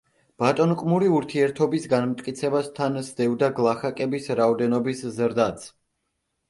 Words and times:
ბატონყმური 0.43 1.09
ურთიერთობის 1.17 1.85
განმტკიცებას 1.91 2.73
თან 2.81 2.99
სდევდა 3.11 3.51
გლახაკების 3.61 4.35
რაოდენობის 4.43 5.09
ზრდაც. 5.21 5.71